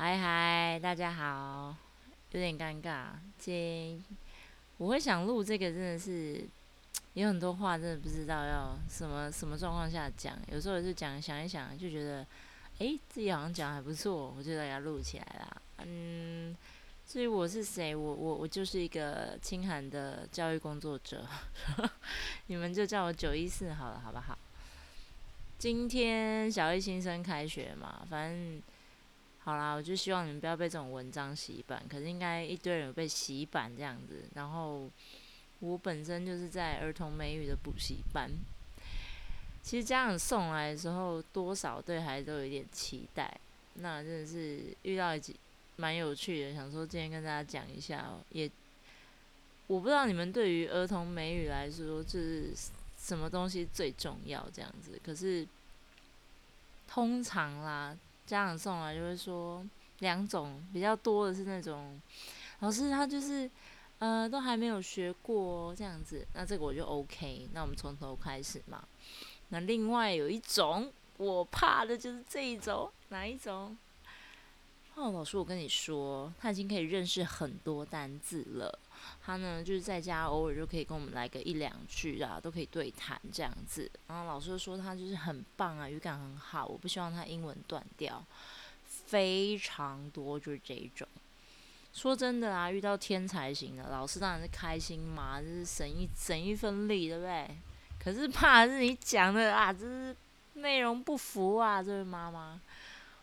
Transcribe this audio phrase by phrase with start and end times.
[0.00, 1.74] 嗨嗨，大家好，
[2.30, 3.06] 有点尴尬。
[3.36, 4.00] 这
[4.76, 6.46] 我会想录这个，真的是
[7.14, 10.38] 有很多话，真的不知道要什么什么状况下讲。
[10.52, 12.24] 有时候也是讲想一想，就觉得，
[12.78, 15.62] 哎，自己好像讲还不错，我就把它录起来啦。
[15.84, 16.56] 嗯，
[17.04, 21.26] 至于我是谁，我我我就是一个清寒的教育工作者，
[22.46, 24.38] 你们就叫我九一四好了，好不好？
[25.58, 28.62] 今天小一新生开学嘛，反正。
[29.48, 31.82] 好啦，我就希望你们不要被这种文章洗版。
[31.88, 34.24] 可是应该一堆人被洗版这样子。
[34.34, 34.90] 然后
[35.60, 38.30] 我本身就是在儿童美语的补习班。
[39.62, 43.40] 其实家长送来的时候，多少对孩子都有一点期待。
[43.76, 45.34] 那真的是遇到一集
[45.76, 48.20] 蛮有趣的，想说今天跟大家讲一下哦。
[48.32, 48.50] 也
[49.66, 52.52] 我不知道你们对于儿童美语来说，就是
[52.98, 55.00] 什么东西最重要这样子。
[55.02, 55.48] 可是
[56.86, 57.96] 通常啦。
[58.28, 59.64] 家长送来就会说
[60.00, 61.98] 两种比较多的是那种
[62.60, 63.50] 老师他就是
[64.00, 68.84] 呃都还没有学过这样子，那这个我就 OK，那我们从头开始嘛。
[69.48, 73.76] 那另外有一种我怕的就是这一种，哪一种？
[75.00, 78.76] 哦，老师我跟你说，他已经可以认识很多单字了。
[79.24, 83.88] 他呢就是在家偶尔就可以跟我们来个一两句啊，都可以对谈这样子。
[84.08, 86.66] 然后老师说他就是很棒啊，语感很好。
[86.66, 88.24] 我不希望他英文断掉，
[89.06, 91.06] 非常多就是这一种。
[91.94, 97.48] 说真的啊，遇到天才型的老师当然是开心嘛，就是省一省一分力，对不对？
[98.02, 100.14] 可是怕是你讲的啊，就是
[100.54, 102.60] 内容不符啊，这位妈妈。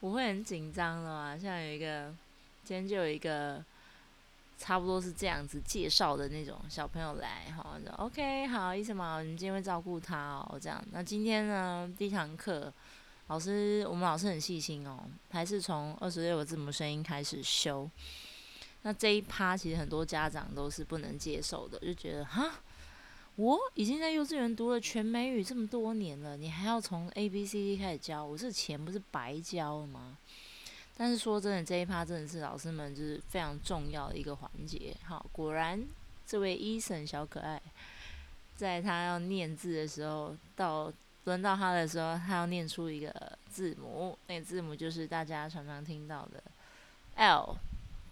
[0.00, 2.14] 我会很紧张的嘛，像有一个，
[2.62, 3.64] 今天就有一个，
[4.56, 10.80] 差不多是这样子介绍的那种小朋友来，哈就，OK，好，医生嘛，你们今天会照顾他哦，这样。
[10.92, 12.72] 那今天呢，第一堂课，
[13.26, 17.90] 老师，我们老师很细心哦，还是从二十六个字母声音开始修。
[18.82, 22.52] 那这一趴其实很多家长都是不能接受的，就觉得哈。
[23.38, 30.18] 我已经在幼稚园读了全美语这么多年了，你还要从 A B C D 开始教，我这钱不是白交了吗？
[30.96, 34.92] 但是说真的，这一趴真的是老师们就是非常重要的一个环节。
[35.04, 35.80] 好，果然
[36.26, 37.62] 这位一审小可爱，
[38.56, 40.92] 在他要念字的时候，到
[41.22, 46.42] 轮到他的时候，他要念出一个字母，那个字母就是大家常常听到的
[47.14, 47.56] L，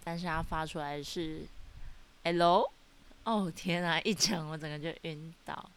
[0.05, 1.41] 但是他发出来是
[2.23, 2.71] L。
[3.27, 3.99] 哦天啊！
[4.05, 5.69] 一讲我整个就晕倒，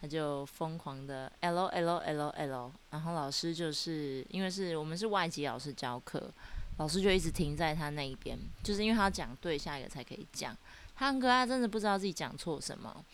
[0.00, 6.32] 他就疯狂的 L L L L，然后老师就是因为是我们是外籍老师教课，
[6.76, 10.56] 老师就一直停在他那一边，就是因为他讲对，下一个才可以讲。
[10.94, 13.04] 他很可爱，真的不知道自己讲错什么。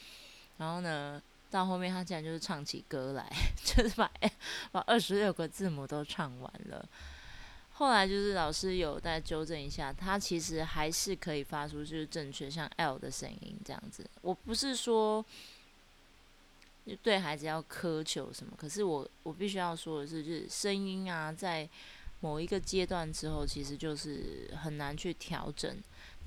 [0.58, 1.18] 然后呢，
[1.50, 3.26] 到后面他竟然就是唱起歌来，
[3.64, 4.10] 就是把
[4.72, 6.86] 把二十六个字母都唱完了。
[7.76, 14.08] 后来就是老师有再纠正一下，他其实还是可以发出就是正确像 L 的声音这样子。
[14.22, 15.24] 我不是说
[17.02, 21.68] 对孩子要苛求什么，可是我我必须要说的是，就是声音啊，在
[22.20, 25.76] 某一个阶段之后，其实就是很难去调整。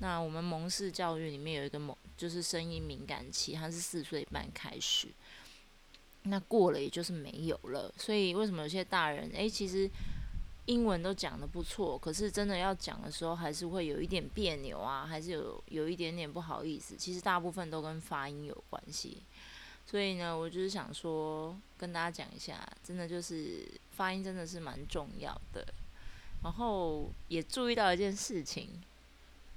[0.00, 5.08] 那我们蒙氏教育里面有一个蒙，就是声音敏感期，它是四岁半开始，
[6.24, 7.90] 那过了也就是没有了。
[7.96, 9.90] 所以为什么有些大人诶，其实。
[10.68, 16.94] 英文都讲的不错，可是真的要讲的时候，还是会有一点别扭啊，还是有有一点点不好意思。
[16.94, 19.22] 其实大部分都跟发音有关系，
[19.86, 25.66] 所以呢，我就是想说跟大家讲一下，真的就是发音真的是蛮重要的。
[26.44, 28.68] 然后也注意到一件事情，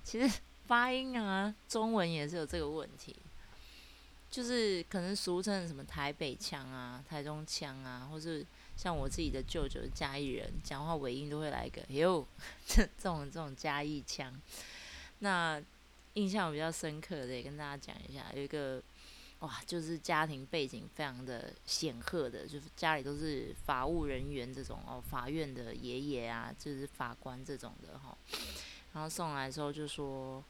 [0.05, 3.13] 其实发音啊，中文也是有这个问题，
[4.29, 8.45] 就是可能俗称什么台北腔啊、台中腔啊，或是。
[8.77, 12.25] 像我自己的舅舅嘉义人，讲话尾音都会来一个哟，
[12.65, 14.33] 这这种这种嘉义腔。
[15.19, 15.61] 那
[16.15, 18.81] 印象比较深刻的，也跟大家讲一下，有一个
[19.39, 28.17] 哇，就是家庭背景非常的显赫的，就是家里都是法务人员这种哦，法院的爷爷啊，就是法官这种的哈。
[28.93, 30.43] 然后送来的时候就说，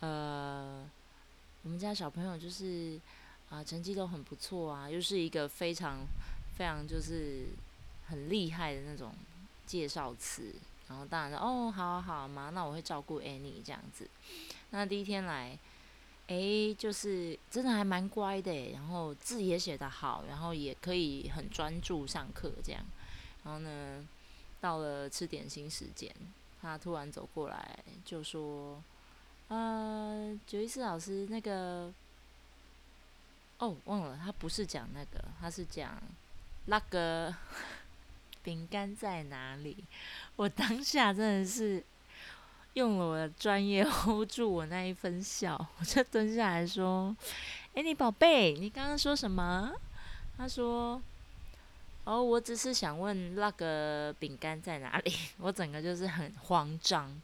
[0.00, 0.88] 呃，
[1.62, 2.98] 我们家小朋友就是
[3.50, 6.06] 啊，成绩都很不错啊，又是一个非常。
[6.60, 7.46] 非常就是
[8.08, 9.14] 很厉害的那种
[9.64, 10.54] 介绍词，
[10.90, 14.06] 然后当然说哦，好好嘛，那我会照顾 Annie 这样子。
[14.68, 15.58] 那第一天来，
[16.26, 22.84] 诶，就是真的还蛮乖的，然后字也写得好，然后也可以很专注上课这样。
[23.42, 24.06] 然后呢，
[24.60, 26.14] 到了吃点心时间，
[26.60, 28.84] 他突然走过来就说
[29.48, 31.90] ：“呃，九一四老师，那个……
[33.56, 35.98] 哦，忘了，他不是讲那个，他是讲。”
[36.66, 37.34] 那个
[38.42, 39.76] 饼干在哪里？
[40.36, 41.82] 我当下真的是
[42.74, 47.14] 用了我的专业 hold 住我那一分笑，我就蹲下来说
[47.74, 49.72] ：“哎，你宝贝，你刚刚说什么？”
[50.38, 51.00] 他说
[52.04, 55.12] ：“哦，我只是想问那个饼干在哪里。
[55.38, 57.20] ”我整个就是很慌张。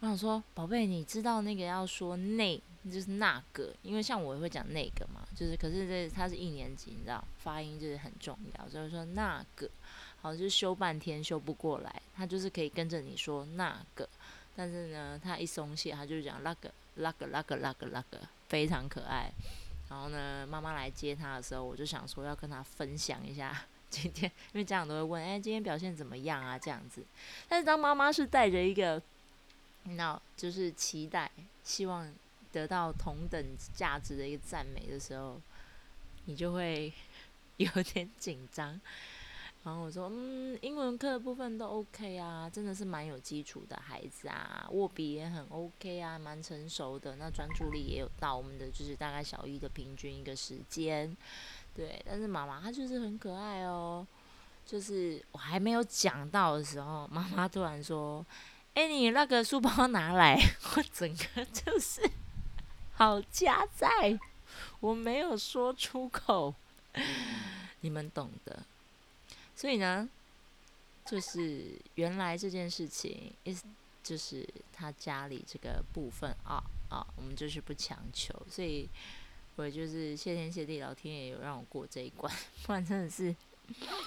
[0.00, 9.68] 我想说，宝贝，你知道那个要说内，就是那个，因为像我也会讲那个嘛，就是可是这他是一年级，你知道，发音就是很重要，所以说那个，
[10.20, 14.08] 好，就修半天修不过来，他就是可以跟着你说那个，
[14.56, 19.30] 但是呢，他一松懈，他就讲那个那个那个那个那个，非常可爱。
[19.88, 26.58] 然后呢，妈妈来接他的时候，我就想说要跟他分享一下今天，因为家长都会问，哎，今天表现怎么样啊？
[26.58, 27.02] 这样子，
[27.48, 29.02] 但是当妈妈是带着一个。
[29.84, 31.30] 那就是期待，
[31.64, 32.12] 希望
[32.52, 35.40] 得到同等价值的一个赞美的时候，
[36.26, 36.92] 你就会
[37.56, 38.80] 有点紧张。
[39.64, 47.16] 然后我说，嗯，英文课的部分都 OK 啊，真的是蛮有基础的孩子啊，握笔也很 OK 啊，蛮成熟的。
[47.16, 51.14] 那专注力也有到我们的就是大概小一的平均一个时间，
[51.74, 52.00] 对。
[52.06, 54.06] 但是妈妈她就是很可爱哦，
[54.64, 58.24] 就是我还没有讲到的时候，妈妈突然说。
[58.74, 60.38] 哎，你那个书包拿来，
[60.76, 62.00] 我整个就是
[62.98, 64.18] 好加在，
[64.80, 66.52] 我没有说出口，
[67.82, 68.60] 你们懂的。
[69.54, 70.08] 所以呢，
[71.06, 73.62] 就是原来这件事情，is
[74.02, 78.88] 就是他家里这个部分啊啊，我们就是不强求，所以
[79.54, 82.34] 我就是谢天谢地，老天爷有让我过这一关，
[82.66, 83.32] 不然真的是。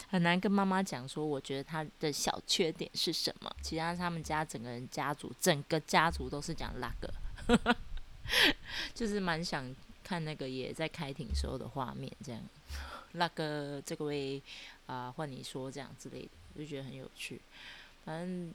[0.09, 3.55] 很难跟妈妈讲说，我觉得他的小缺点是什么。
[3.61, 7.77] 其他他们家整个人家族，整个家族都是讲那个，
[8.93, 12.41] 就是蛮想看那个也在开庭时候的画面，这样。
[13.13, 14.41] 那个这个位
[14.85, 17.41] 啊，换你说这样之类的，就觉得很有趣。
[18.05, 18.53] 反正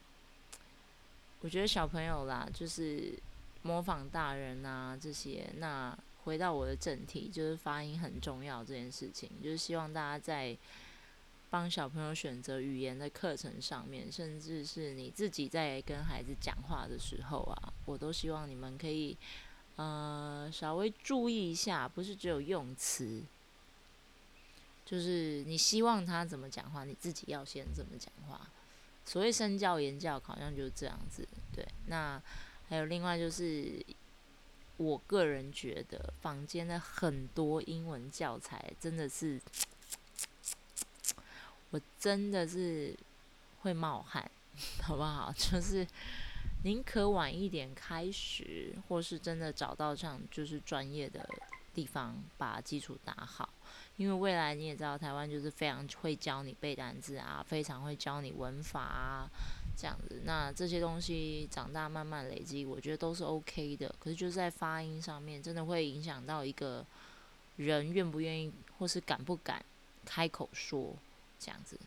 [1.41, 3.13] 我觉得小朋友啦，就是
[3.61, 5.49] 模仿大人啊这些。
[5.57, 10.57] 那回到我的正题，就是发音很重要这件事情，就是希望大家在。
[11.49, 19.15] 帮小朋友选择语言的课程上面，甚至是你自己在跟孩子讲话的时候啊，我都希望你们可以，
[19.77, 23.23] 呃，稍微注意一下，不是只有用词，
[24.85, 28.47] 就是你希望他怎么讲话，你自己要先怎么讲话。
[29.05, 31.27] 所谓身教言教，好像就是这样子。
[31.55, 32.21] 对，那
[32.67, 33.81] 还有另外就是，
[34.75, 39.39] 我个人觉得坊间的很多英文教材真的是。
[41.71, 42.95] 我真的是
[43.61, 44.31] 会冒汗，
[44.81, 45.33] 好不好？
[45.37, 45.85] 就是
[46.67, 51.25] 宁可晚一点开始，或是真的找到这样就是专业的
[51.73, 53.47] 地方把基础打好。
[53.95, 59.29] 因为未来你也知道，台湾就是非常会教你背单词啊，非常会教你文法啊，
[59.77, 60.21] 这样子。
[60.25, 63.95] 那这些东西长大慢慢累积，我觉得都是 OK 的。
[63.97, 66.85] 可是就在发音上面，真的会影响到一个
[67.55, 69.63] 人愿不愿意，或是敢不敢
[70.03, 70.93] 开口说。
[71.39, 71.79] 这样子，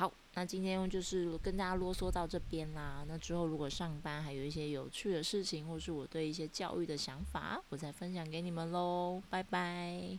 [0.00, 3.04] 好，那今天就是跟大家啰嗦到这边啦。
[3.06, 9.22] 那之后如果上班还有一些有趣的事情，或是我对一些教育的想法，我再分享给你们喽。
[9.28, 10.18] 拜拜。